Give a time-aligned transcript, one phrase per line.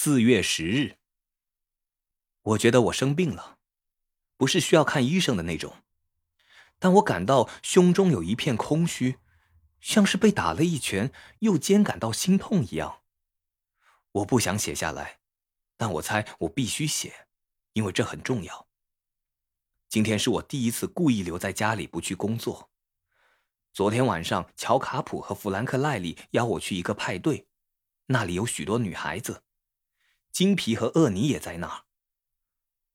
[0.00, 0.96] 四月十日，
[2.42, 3.58] 我觉得我生病了，
[4.36, 5.82] 不是需要看医生的那种，
[6.78, 9.18] 但我感到胸中有一片空虚，
[9.80, 13.00] 像是被打了一拳，又间感到心痛一样。
[14.12, 15.18] 我不想写下来，
[15.76, 17.26] 但我猜我必须写，
[17.72, 18.68] 因为这很重要。
[19.88, 22.70] 今天是我第一次故意留在家里不去工作。
[23.72, 27.48] 昨天晚上，乔卡普和弗兰克赖利邀我去一个派对，
[28.06, 29.42] 那里有许多女孩子。
[30.30, 31.84] 金皮和厄尼也在那儿。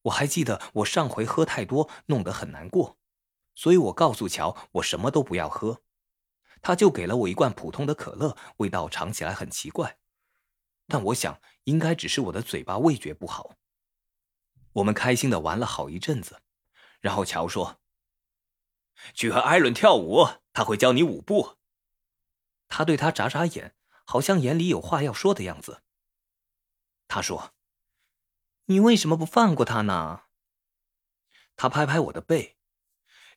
[0.04, 2.98] 我还记得我上回喝太多，弄得很难过，
[3.56, 5.82] 所以我告诉乔，我什么都不要喝，
[6.62, 9.98] 他就给了我一罐普通的可乐，味道尝起来很奇怪，
[10.88, 13.56] 但我想应该只是我的嘴巴味觉不好。
[14.74, 16.42] 我们开心的玩了好一阵子，
[17.00, 17.80] 然后乔说
[19.14, 21.58] ：“去和艾伦跳舞，他会教你舞步。”
[22.68, 25.84] 他对他眨眨眼，好像眼里有话要说的样子。
[27.14, 27.54] 他说
[28.66, 30.22] ：“你为什么不放过他呢？”
[31.56, 32.58] 他拍拍我的背：“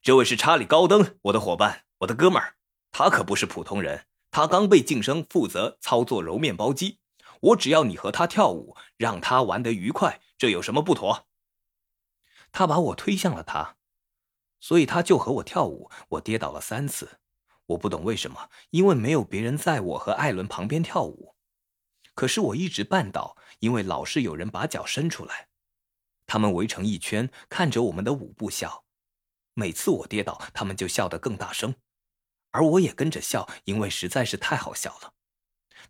[0.01, 2.57] 这位是查理·高登，我的伙伴，我的哥们儿。
[2.91, 7.01] 他可不是普通人，他刚被晋升，负责操作揉面包机。
[7.43, 11.27] 我只要你和他跳舞，让他玩得愉快，这有什么不妥？”
[12.53, 13.77] 他把我推向了他，
[14.59, 15.91] 所以他就和我跳舞。
[16.09, 17.21] 我跌倒了三次，
[17.67, 21.36] 我不懂为什么，因为没有别人在我和艾伦旁边跳舞。
[22.17, 25.49] 可是我一直绊倒，因为老是有人把脚伸出来，
[26.27, 28.85] 他们围成一圈看着我们的舞步笑。
[29.53, 31.77] 每次我跌倒，他们就笑得更大声，
[32.53, 35.13] 而我也跟着笑，因为实在是太好笑了。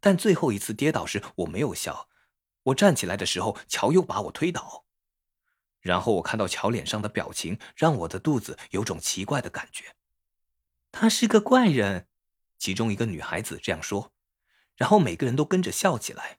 [0.01, 2.09] 但最后一次跌倒时，我没有笑。
[2.65, 4.85] 我站起来的时候，乔又把我推倒，
[5.81, 9.95] 然后我看到乔脸上的表情，让我的肚子有种奇怪的感觉。
[10.91, 12.09] 他是个怪人，
[12.59, 14.13] 其中一个女孩子这样说。
[14.77, 16.39] 然后每个人都跟着笑起来。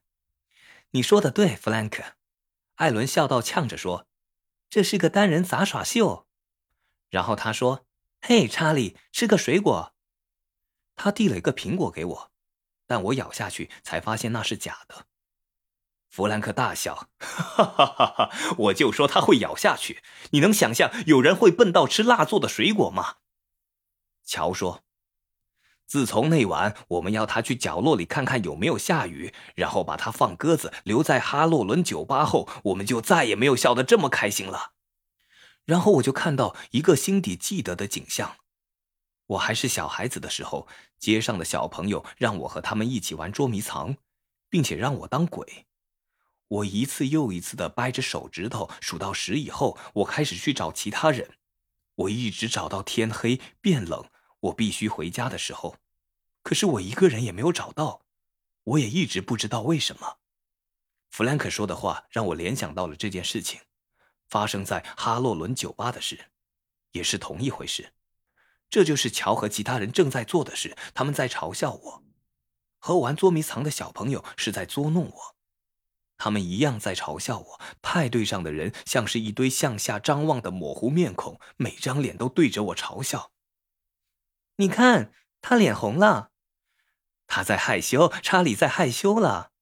[0.90, 2.02] 你说的对，弗兰克。
[2.76, 4.06] 艾伦笑道，呛着说
[4.70, 6.26] ：“这是个单人杂耍秀。”
[7.10, 7.86] 然后他说
[8.22, 9.94] ：“嘿，查理，吃个水果。”
[10.96, 12.32] 他递了一个苹果给我，
[12.86, 15.06] 但我咬下去才发现那是假的。
[16.08, 18.30] 弗兰克大笑：“哈哈哈哈！
[18.58, 20.02] 我就说他会咬下去。
[20.30, 23.16] 你能想象有人会笨到吃蜡做的水果吗？”
[24.24, 24.82] 乔说。
[25.88, 34.72] 自从那晚我们要他去角落里看看有没有下雨，然后把他放鸽子留在哈洛伦酒吧后，我们就再也没有笑得这么开心了。
[35.64, 38.36] 然后我就看到一个心底记得的景象：
[39.28, 40.68] 我还是小孩子的时候，
[40.98, 43.96] 街上的小朋友让我和他们一起玩捉迷藏，
[44.50, 45.64] 并且让我当鬼。
[46.48, 51.30] 我一次又一次的掰着手指头数到十以后，我开始去找其他人。
[51.94, 54.04] 我一直找到天黑变冷。
[54.40, 55.76] 我必须回家的时候，
[56.42, 58.02] 可是我一个人也没有找到，
[58.64, 60.18] 我也一直不知道为什么。
[61.10, 63.60] 弗兰克说的话让我联想到了这件事情，
[64.28, 66.26] 发生在哈洛伦酒吧的事，
[66.92, 67.92] 也是同一回事。
[68.70, 72.04] 这就是乔和其他人正在做的事，他们在嘲笑我，
[72.78, 75.36] 和玩捉迷藏的小朋友是在捉弄我，
[76.18, 77.60] 他们一样在嘲笑我。
[77.80, 83.32] 派对上的人像是一堆向下张望的模糊面孔，每张脸都对着我嘲笑。
[84.60, 86.32] 你看，他脸红了，
[87.28, 88.12] 他在害羞。
[88.22, 89.52] 查理在害羞了。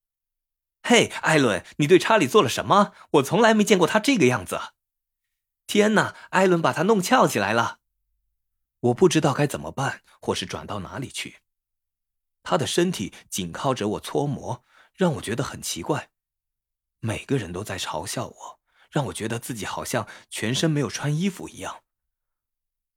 [0.83, 2.95] 嘿，艾伦，你对查理做了什么？
[3.13, 4.59] 我从来没见过他这个样子。
[5.67, 7.81] 天哪，艾伦把他弄翘起来了。
[8.81, 11.41] 我不知道该怎么办，或是转到哪里去。
[12.43, 14.65] 他的身体紧靠着我搓磨，
[14.95, 16.09] 让我觉得很奇怪。
[17.01, 21.83] 每个人都在嘲笑我，让我觉得自己好像全身没有穿衣服一样。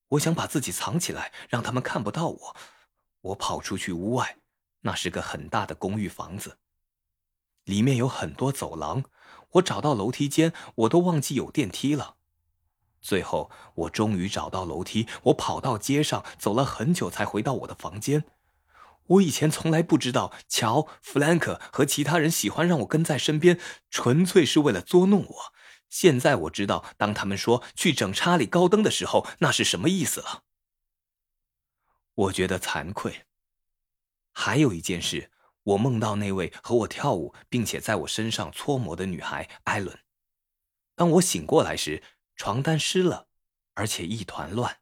[0.09, 2.55] 我想把自己藏起来，让他们看不到我。
[3.21, 4.37] 我跑出去屋外，
[4.81, 6.57] 那是个很大的公寓房子，
[7.65, 9.03] 里面有很多走廊。
[9.53, 12.15] 我找到楼梯间，我都忘记有电梯了。
[13.01, 15.07] 最后，我终于找到楼梯。
[15.23, 18.25] 我跑到街上，走了很久才回到我的房间。
[19.07, 25.53] 我以前从来不知道，乔、弗兰克和其他人喜欢让我跟在身边，纯粹是为了捉弄我。
[25.89, 30.43] 现在我知道，当他们说去整查理高登的时候，那是什么意思了。
[32.13, 33.25] 我觉得惭愧。
[34.31, 35.31] 还有一件事，
[35.63, 39.99] 我梦到那位和我跳舞并且在我身上搓磨的女孩艾伦。
[40.95, 42.03] 当我醒过来时，
[42.35, 43.27] 床单湿了，
[43.73, 44.78] 而且一团乱。